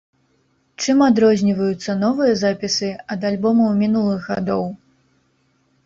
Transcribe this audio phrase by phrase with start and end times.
[0.85, 4.63] Чым адрозніваюцца новыя запісы ад альбомаў мінулых гадоў?